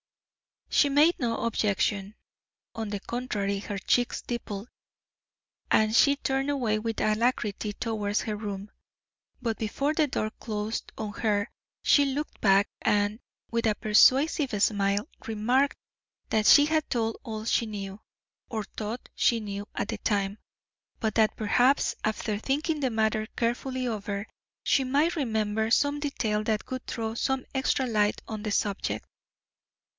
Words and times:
She 0.67 0.89
made 0.89 1.19
no 1.19 1.43
objection. 1.45 2.15
On 2.73 2.89
the 2.89 3.01
contrary 3.01 3.59
her 3.59 3.77
cheeks 3.77 4.23
dimpled, 4.23 4.69
and 5.69 5.95
she 5.95 6.15
turned 6.15 6.49
away 6.49 6.79
with 6.79 7.01
alacrity 7.01 7.73
towards 7.73 8.21
her 8.21 8.35
room. 8.35 8.71
But 9.43 9.59
before 9.59 9.93
the 9.93 10.07
door 10.07 10.31
closed 10.39 10.91
on 10.97 11.11
her 11.19 11.51
she 11.83 12.05
looked 12.05 12.41
back, 12.41 12.67
and, 12.81 13.19
with 13.51 13.67
a 13.67 13.75
persuasive 13.75 14.59
smile, 14.63 15.07
remarked 15.27 15.77
that 16.29 16.47
she 16.47 16.65
had 16.65 16.89
told 16.89 17.17
all 17.23 17.45
she 17.45 17.67
knew, 17.67 18.01
or 18.49 18.63
thought 18.63 19.07
she 19.13 19.39
knew 19.39 19.67
at 19.75 19.89
the 19.89 19.99
time. 19.99 20.39
But 20.99 21.13
that 21.15 21.35
perhaps, 21.35 21.93
after 22.03 22.39
thinking 22.39 22.79
the 22.79 22.89
matter 22.89 23.27
carefully 23.35 23.87
over, 23.87 24.25
she 24.63 24.83
might 24.83 25.15
remember 25.15 25.69
some 25.69 25.99
detail 25.99 26.43
that 26.45 26.67
would 26.71 26.87
throw 26.87 27.13
some 27.13 27.45
extra 27.53 27.85
light 27.85 28.23
on 28.27 28.41
the 28.41 28.51
subject. 28.51 29.05